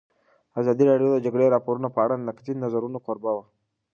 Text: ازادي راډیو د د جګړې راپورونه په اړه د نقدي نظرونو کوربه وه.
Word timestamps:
ازادي 0.59 0.83
راډیو 0.91 1.09
د 1.13 1.15
د 1.19 1.23
جګړې 1.25 1.53
راپورونه 1.55 1.87
په 1.91 1.99
اړه 2.05 2.15
د 2.17 2.21
نقدي 2.29 2.53
نظرونو 2.63 2.97
کوربه 3.05 3.31
وه. 3.35 3.43